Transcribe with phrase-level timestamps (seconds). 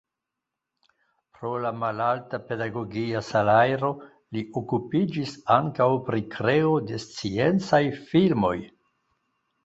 [1.39, 3.91] Pro la malalta pedagogia salajro
[4.37, 8.55] li okupiĝis ankaŭ pri kreo de sciencaj filmoj.